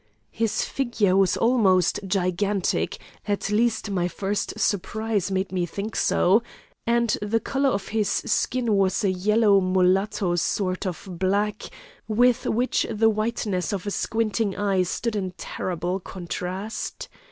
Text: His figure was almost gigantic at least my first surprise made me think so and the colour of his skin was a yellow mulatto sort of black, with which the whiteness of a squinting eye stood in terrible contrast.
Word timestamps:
His 0.31 0.63
figure 0.65 1.15
was 1.15 1.37
almost 1.37 1.99
gigantic 2.07 2.97
at 3.27 3.51
least 3.51 3.91
my 3.91 4.07
first 4.07 4.59
surprise 4.59 5.29
made 5.29 5.51
me 5.51 5.67
think 5.67 5.95
so 5.95 6.41
and 6.87 7.15
the 7.21 7.39
colour 7.39 7.69
of 7.69 7.89
his 7.89 8.09
skin 8.09 8.75
was 8.75 9.03
a 9.03 9.11
yellow 9.11 9.61
mulatto 9.61 10.37
sort 10.37 10.87
of 10.87 11.07
black, 11.07 11.65
with 12.07 12.47
which 12.47 12.87
the 12.89 13.11
whiteness 13.11 13.71
of 13.71 13.85
a 13.85 13.91
squinting 13.91 14.55
eye 14.55 14.81
stood 14.81 15.15
in 15.15 15.33
terrible 15.37 15.99
contrast. 15.99 17.07